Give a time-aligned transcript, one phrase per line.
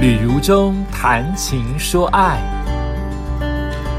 [0.00, 2.40] 旅如中谈情说爱，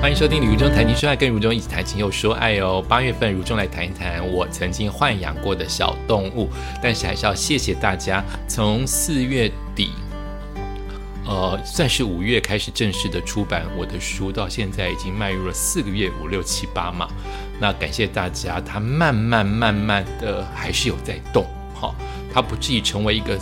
[0.01, 2.84] 欢迎收听《旅如中谈情说爱》，跟如中一起谈情又说爱哦。
[2.89, 6.50] 八月份，如中来谈一谈我曾经豢养过的小动物，
[6.82, 9.91] 但是还是要谢谢大家，从四月底，
[11.27, 17.07] 呃，算是五月开始正式的出版我的书，到现在已经迈入了四个月，五六七八嘛。
[17.59, 21.45] 那感谢大家，它慢慢慢慢的还是有在动，
[21.79, 21.93] 哈，
[22.33, 23.39] 它不至于成为一个。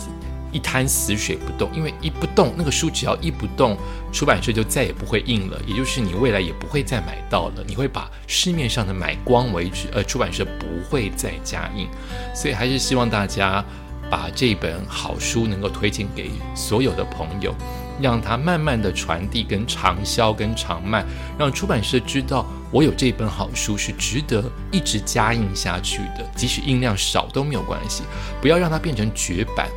[0.52, 3.76] 一滩死水不动，因为一不动，那个书只要一不动，
[4.12, 11.88] 出版社就再也不会印了，也就是你未来也不会再买到了，你会把市面上的买光为止，而出版社不会再加印，
[12.34, 13.64] 所以还是希望大家
[14.10, 17.54] 把这本好书能够推荐给所有的朋友，
[18.00, 21.04] 让它慢慢的传递跟长销跟长卖，
[21.38, 28.02] 让出版社知道我有这本好书是值得一直加印下去的，即使印量少都没有关系，
[28.40, 29.68] 不要让它变成绝版。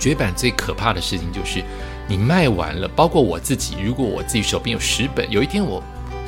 [0.00, 1.62] 绝版最可怕的事情就是，
[2.08, 5.80] 你卖完了，包括我自己，如果我自己手边有十本，有一天我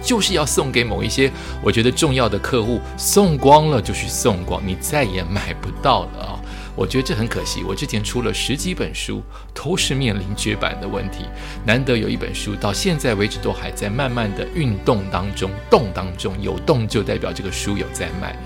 [0.03, 6.41] 就是要送给某一些我觉得重要的客户，送光了就去送光，你再也买不到了啊。
[6.75, 7.63] 我觉得这很可惜。
[7.63, 9.23] 我之前出了十几本书，
[9.55, 11.25] 都是面临绝版的问题。
[11.65, 18.37] 难得有一本书到现在为止都还在慢慢的运动当中，动当中有动就代表这个书有在卖。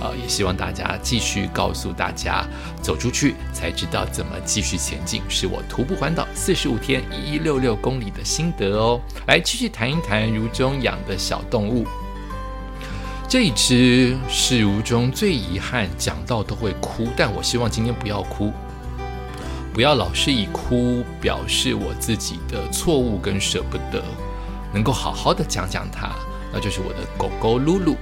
[0.00, 2.44] 啊，也希望大家继续告诉大家，
[2.82, 5.22] 走出去才知道怎么继续前进。
[5.28, 9.00] 是我徒步环岛四十五天一一六六公里的心得哦。
[9.26, 11.86] 来继续谈一谈如中养的小动物。
[13.28, 18.52] 这一只是如中最遗憾，讲到都会哭，但我希望今天不要哭，
[19.74, 24.00] 不要老是以哭表示我自己的错误跟舍不得，
[24.72, 26.10] 能够好好的讲讲它，
[26.52, 27.96] 那就是我的狗狗露露。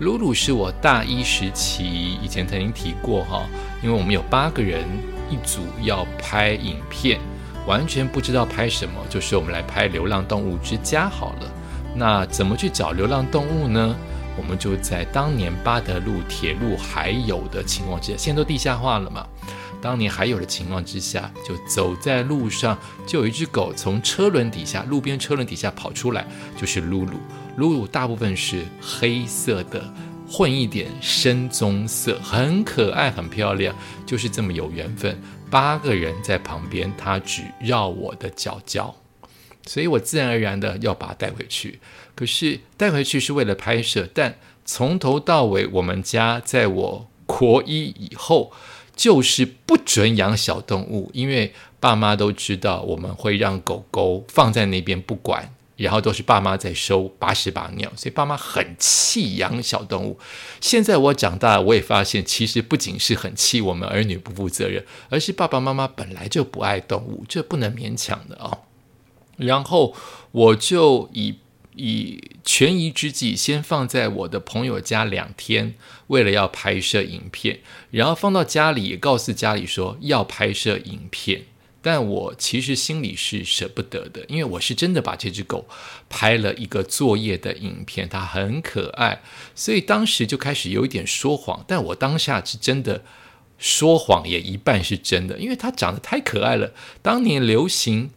[0.00, 3.46] 露露是我大一时期以前曾经提过哈，
[3.80, 4.84] 因为我们有八个人
[5.30, 7.20] 一组要拍影片，
[7.64, 11.48] 完全不知道拍什么，就是我们来拍流浪动物之家好了。
[11.94, 13.94] 那怎么去找流浪动物呢？
[14.36, 19.26] 我们就在当年巴德路铁路还有的情况之下，现在都地下化了嘛。
[19.80, 27.12] 当年还有的情况之下，就走在路上，就有一只狗从车轮底下，路边车轮底下跑出来，就是露露。
[27.56, 29.92] 露露大部分是黑色的，
[30.26, 35.20] 混一点深棕色，很可爱，很漂亮，就是这么有缘分。
[35.50, 38.94] 八个人在旁边，它只绕我的脚脚。
[39.66, 41.78] 所以我自然而然的要把它带回去，
[42.14, 48.52] 可是带回去是为了拍摄，但从头到尾，我们家在我国一以后
[48.94, 60.18] 就是不准养小动物，因为爸妈都知道我们会让狗狗放在那边不管，然后都是爸妈在收把屎把尿，所以爸妈很气养小动物。
[60.60, 68.58] 现在我长大，我也发现其实不仅是很气我们儿女不负责任，而是爸爸妈妈本来就不爱动物，这不能勉强的啊。
[69.36, 69.94] 然后
[70.30, 71.34] 我就以
[71.76, 75.74] 以权宜之计，先放在我的朋友家两天，
[76.06, 81.42] 为了要拍摄影片，然后放到家里，也告诉家里说要拍摄影片。
[81.82, 85.66] 但我其实心里是舍不得的，因为我是真的把这只狗
[86.08, 89.20] 拍了一个作业的影片，它很可爱，
[89.54, 91.64] 所以当时就开始有一点说谎。
[91.66, 93.04] 但我当下是真的
[93.58, 96.72] 说谎，也一半是真的，因为它长得太可爱了。
[97.02, 98.10] 当年流行。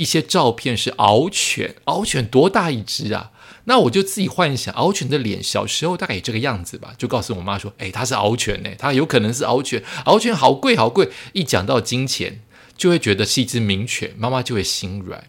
[0.00, 3.32] 一些照片是獒犬，獒犬多大一只啊？
[3.64, 12.40] 那我就自己幻想，獒犬的脸小时候大概也这个样子吧，就告诉我妈说：“哎，它是獒犬呢，它有可能是獒犬，獒犬好贵好贵。”一讲到金钱，
[12.78, 15.24] 就会觉得是一只名犬，妈妈就会心软。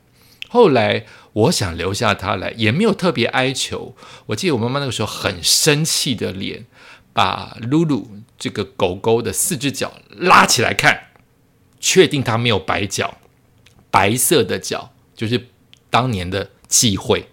[0.48, 3.94] 后来我想留下它来，也没有特别哀求。
[4.28, 6.66] 我记得我妈妈那个时候很生气的脸，
[7.12, 8.08] 把露露
[8.40, 11.08] 这个狗狗的四只脚拉起来看，
[11.81, 13.18] 确定它没有白脚。
[13.91, 15.50] 白色的脚就是
[15.90, 17.28] 当年的忌讳，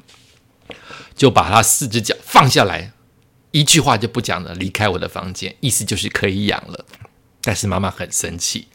[1.15, 2.93] 就把他四只脚放下来，
[3.53, 6.85] 一句话就不讲了，离开我的房间，意思就是可以养了。
[7.43, 8.67] 但是妈妈很生气，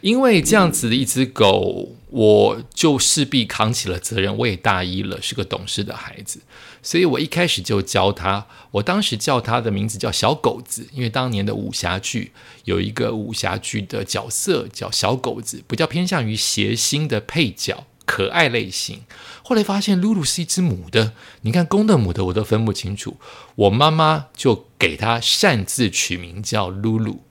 [0.00, 4.36] 因为这样子的一只狗，我就势必扛起了责任。
[4.36, 6.40] 我也大一了，是个懂事的孩子，
[6.82, 8.46] 所以我一开始就教他。
[8.72, 12.32] 我当时叫他的名字叫小狗子，因为当年的武侠剧
[12.64, 19.02] 有一个武侠剧的角色叫小狗子，比较偏向于谐星的配角，可爱类型。
[19.42, 23.16] 后来发现露露是一只母的，你看公的母的我都分不清楚。
[23.54, 27.22] 我妈妈就给他擅自取名叫露露。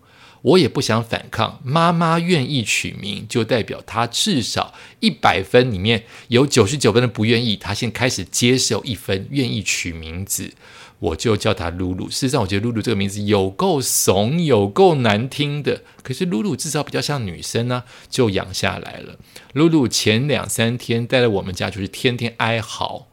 [0.44, 10.54] 我也不想反抗，妈妈愿意取名，就代表她至少一百分里面有九十九分的不愿意，她先开始接受一分愿意取名字。
[11.00, 12.10] 我就叫她露露。
[12.10, 15.82] 事实上，我觉得露露这个名字有够怂，有够难听的。
[16.02, 19.18] 可是露露至少比较像女生呢，就养下来了。
[19.54, 23.08] 露露前两三天待在我们家，就是天天哀嚎。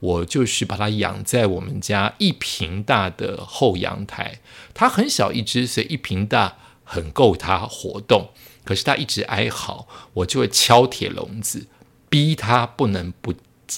[0.00, 4.40] 我就是把它养在我们家一平大的后阳台。
[4.72, 6.56] 它很小一只，所以一平大
[6.90, 8.30] 很够他活动。
[8.64, 11.66] 可是他一直哀嚎，我就会敲铁笼子，
[12.08, 13.32] 逼他不能不，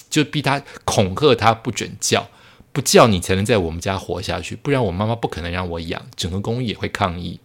[0.09, 2.27] 就逼他恐吓他不准叫，
[2.71, 7.39] 不叫你才能在我们家活下去，不然我妈妈不可能让我养，整个公寓也会抗议。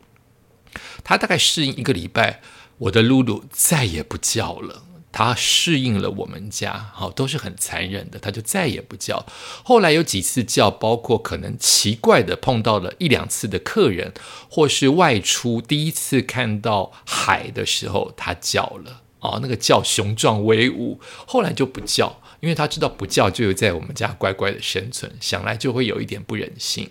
[1.05, 2.41] 他大概适应一个礼拜，
[2.79, 4.85] 我的露露再也不叫了。
[5.11, 9.25] 他适应了我们家，好都是很残忍的，他就再也不叫。
[9.65, 14.13] 后来有几次叫，包括可能奇怪的碰到了一两次的客人，
[14.51, 21.01] 或是外出第一次看到海的时候，他叫了哦，那个叫雄壮威武。
[21.27, 26.91] 后来就不叫，因为他知道不叫就有在我们家乖乖的生存，想来就会有一点不忍心。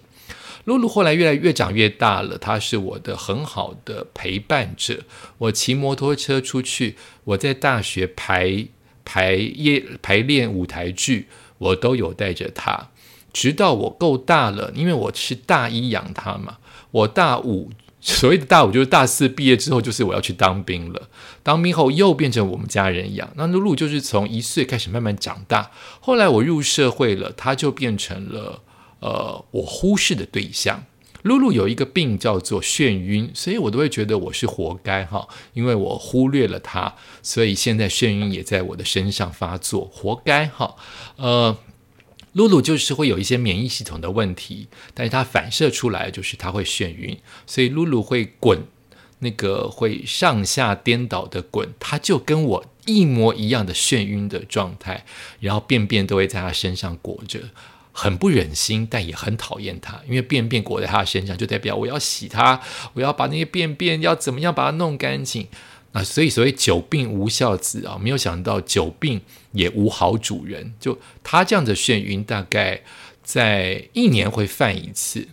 [0.68, 5.00] 露露后来越来越长越大了，她是我的很好的陪伴者。
[5.38, 8.68] 我骑摩托车出去，我在大学排
[9.06, 12.90] 排夜排练舞台剧，我都有带着她。
[13.32, 16.58] 直到我够大了，因为我是大一养她嘛，
[16.92, 17.72] 我大五，
[18.02, 21.08] 所谓的大五就是大四毕业之后，就是我要去当兵了。
[21.44, 25.72] 当兵后又变成我们家人养，那露露就是从一岁开始慢慢长大。
[26.02, 28.64] 后来我入社会了，她就变成了。
[29.00, 30.86] 呃，我忽视的对象，
[31.24, 40.76] 露露有一个病叫做眩晕，所以我都会觉得我是活该哈，因为我忽略了她，所以现在眩晕也在我的身上发作，活该哈。
[41.18, 41.58] 呃，
[42.34, 48.64] 露露就是会有一些免疫系统的问题，但是它反射出来就是它会眩晕，所以露露会滚，
[49.20, 55.06] 那个会上下颠倒的滚，它就跟我一模一样的眩晕的状态，
[55.40, 57.40] 然后便便都会在她身上裹着。
[58.00, 62.62] 很不忍心，但也很讨厌他，因为便便裹在他身上，就代表我要洗他，
[62.94, 65.48] 我要把那些便便要怎么样把它弄干净
[65.94, 66.04] 啊！
[66.04, 69.20] 所以所谓久病无孝子啊，没有想到久病
[69.52, 70.76] 也无好主人。
[70.80, 72.84] 就他这样的眩晕，大概
[73.24, 75.30] 在一年会犯一次，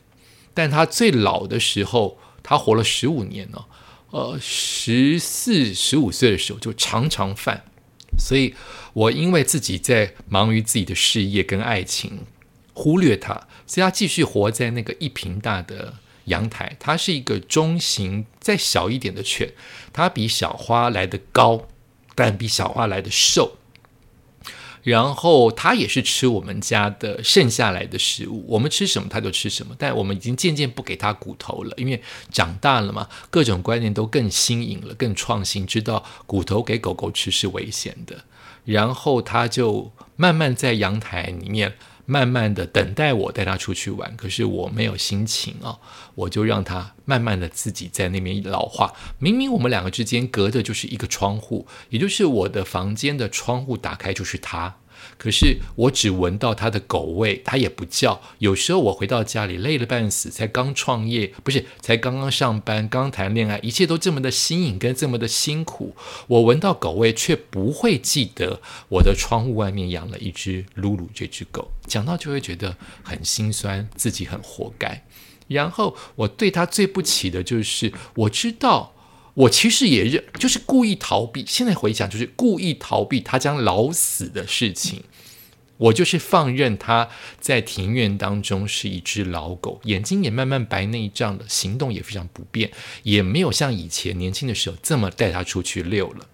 [0.54, 3.62] 但他最老的时候，他活了十五年呢。
[4.08, 7.62] 呃，十四十五岁的时候就常常犯，
[8.18, 8.54] 所以
[8.94, 12.20] 我因为自己在忙于自己的事业跟爱情。
[12.74, 13.32] 忽略它，
[13.66, 15.94] 所以它继续活在那个一平大的
[16.24, 16.76] 阳台。
[16.78, 19.52] 它是一个中型再小一点的犬，
[19.92, 21.68] 它比小花来的高，
[22.14, 23.56] 但比小花来的瘦。
[24.82, 29.74] 然后它也是吃我们家的剩下来的食物，我们吃什么它就吃什么。
[29.78, 38.24] 但我们已经渐渐不给它骨头了，因为长大了嘛，各种观念都更新颖了，更创新，知道骨头给狗狗吃是危险的。
[38.66, 41.76] 然后它就慢慢在阳台里面。
[42.06, 45.78] 慢慢的等待我带他出去玩，可是我没有心情啊，
[46.14, 48.92] 我就让他慢慢的自己在那边老化。
[49.18, 54.76] 明明我们两个之间隔着就是一个窗户，也就是我的房间的窗户打开就是他。
[55.16, 58.20] 可是我只闻到它的狗味，它也不叫。
[58.38, 65.94] 有时候我回到家里累了半死，才刚创业，不是才刚刚上班，刚谈恋爱，一切都这么的新颖跟这么的辛苦。
[66.26, 71.70] 我闻到狗味，却不会记得我的窗户外面养了一只露露这只狗。
[71.86, 75.04] 讲到就会觉得很心酸，自己很活该。
[75.48, 78.93] 然后我对他最不起的就是，我知道。
[79.34, 81.44] 我其实也认，就是故意逃避。
[81.46, 85.02] 现在回想，就是故意逃避他将老死的事情。
[85.76, 87.08] 我就是放任他
[87.40, 92.70] 在庭院当中是一只老狗，眼睛也慢慢白内障了，行动也非常不便，
[93.02, 96.26] 也没有像以前年轻的时候这么带他出去遛了。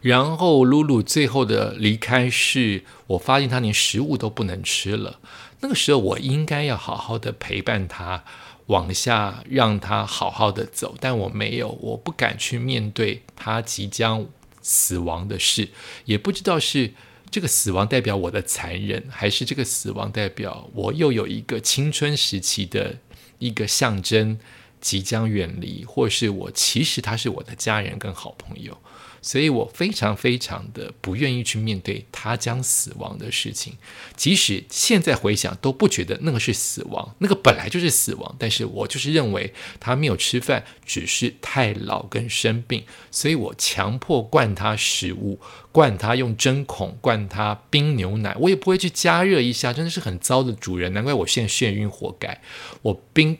[0.00, 5.20] 然后露露最后的离开是，我发现他连食物都不能吃了。
[5.60, 8.24] 那个时候我应该要好好的陪伴他。
[8.66, 14.26] 往下让他好好的走，但我没有，我不敢去面对他即将
[14.62, 15.68] 死亡的事，
[16.06, 16.92] 也不知道是
[17.30, 22.96] 这个死亡代表我的残忍，还是这个死亡代表我又有一个青春时期的
[23.38, 24.38] 一个象征
[24.80, 28.78] 即将远离，或是我其实他是我的家人跟好朋友。
[29.24, 33.72] 所以我非常非常的不愿意去面对他将死亡的事情，
[34.14, 38.36] 即使现在回想都不觉得那个是死亡，那个本来就是死亡。
[38.38, 45.40] 但是我就是认为他没有吃饭，只是太老跟生病，所以我强迫灌他食物，
[45.72, 52.42] 灌他用针孔，灌他冰牛奶，我也不会去加热一下，真的是很糟的主人，难怪我现在眩晕，活该。
[52.82, 53.38] 我冰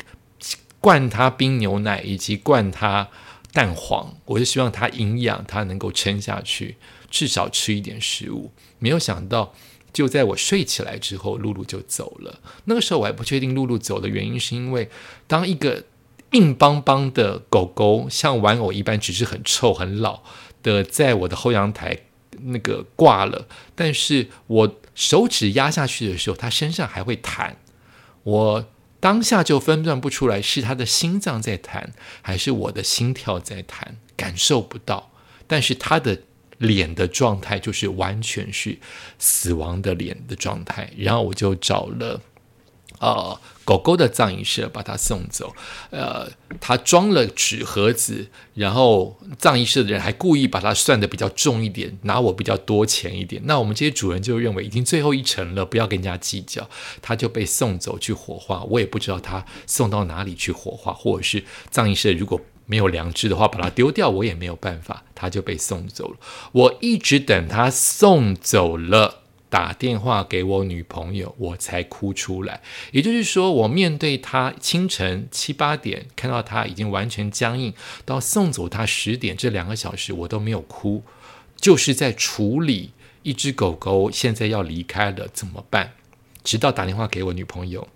[0.80, 3.10] 灌他冰牛奶，以及灌他。
[3.54, 6.76] 蛋黄，我是希望它营养，它能够撑下去，
[7.08, 8.50] 至少吃一点食物。
[8.80, 9.54] 没有想到，
[9.92, 12.40] 就在我睡起来之后，露露就走了。
[12.64, 14.90] 那个时候我还不确定露露走的原因，是因为
[15.28, 15.84] 当一个
[16.32, 20.24] 硬邦邦的狗狗像玩偶一般，只是很臭很老
[20.60, 21.96] 的，在我的后阳台
[22.40, 23.46] 那个挂了，
[23.76, 27.56] 但是我手指压下去的时候，它身上还会弹。
[28.24, 28.66] 我
[29.04, 31.92] 当下就分辨不出来是他的心脏在弹，
[32.22, 35.10] 还是我的心跳在弹，感受不到。
[35.46, 36.22] 但是他的。
[36.58, 38.78] 脸的状态就是完全是
[39.18, 42.18] 死亡的脸的状态，然后我就找了
[43.04, 45.54] 呃狗狗的葬仪社把它送走，
[45.90, 46.28] 呃，
[46.60, 53.40] 他装了纸盒子，然后葬仪社的人还故意把它算的比较重一点，拿我比较多钱一点。
[53.46, 56.68] 那我们这些主人就认为已经最后一程了，不要跟人家计较，
[57.00, 58.62] 他就被送走去火化。
[58.64, 62.40] 我也不知道他送到哪里去火化，或者是葬仪社如果。
[62.66, 66.16] 没有良知的话，把它丢掉，我也没有办法，他就被送走了。
[66.50, 69.23] 我一直等他送走了，
[69.54, 72.60] 打电话给我女朋友，我才哭出来。
[72.90, 77.72] 也就是说，我面对他清晨七八点看到他已经完全僵硬，
[78.04, 81.04] 到送走他十点这两个小时，我都没有哭，
[81.56, 82.90] 就是在处理
[83.22, 85.92] 一只狗狗现在要离开了怎么办？
[86.42, 87.86] 直到打电话给我女朋友，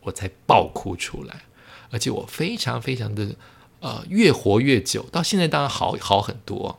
[0.00, 1.42] 我才爆哭出来，
[1.90, 3.36] 而且我非常非常的。
[3.78, 6.78] 呃，越活越久，到现在当然好好很多。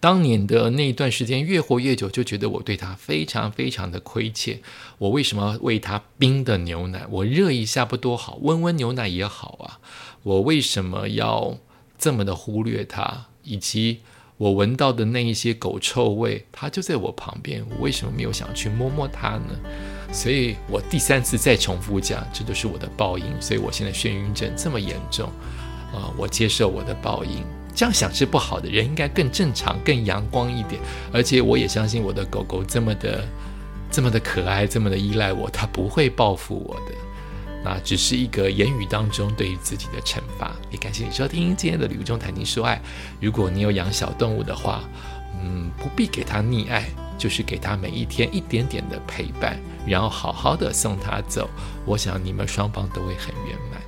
[0.00, 4.60] 当年的那一段时间，越活越久，就觉得我对他非常非常的亏欠。
[4.98, 7.06] 我为什么喂他冰的牛奶？
[7.10, 9.78] 我热一下不多好，温温牛奶也好啊。
[10.22, 11.58] 我为什么要
[11.98, 13.26] 这么的忽略他？
[13.44, 14.00] 以及
[14.36, 19.58] 我闻到的那一些狗臭味，他就在我旁边，我为什么没有想去摸摸他呢？
[20.12, 23.24] 所以我第三次再重复讲，这就是我的报应。
[23.40, 25.28] 所以我现在眩晕症这么严重。
[25.92, 28.68] 啊，我接受我的报应，这样想是不好的。
[28.68, 30.80] 人应该更正常、更阳光一点。
[31.12, 33.26] 而且我也相信我的狗狗这么的、
[33.90, 36.94] 这么的可爱、这么的依赖我，它不会报复我的。
[37.64, 40.52] 那只是一个言语当中对于自己的惩罚。
[40.70, 42.76] 也感谢你收听今天的《旅中谈情说爱》。
[43.20, 44.82] 如果你有养小动物的话，
[45.40, 51.48] 嗯，不必给它溺爱，就是给它每一天一点点的陪伴，然后好好的送它走。
[51.84, 53.80] 我想你们双方都会很圆满。